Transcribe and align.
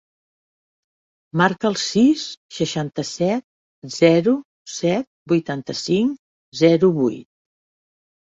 Marca 1.41 1.67
el 1.69 1.75
sis, 1.81 2.21
seixanta-set, 2.59 3.45
zero, 3.97 4.33
set, 4.77 5.05
vuitanta-cinc, 5.33 6.19
zero, 6.65 6.89
vuit. 6.97 7.29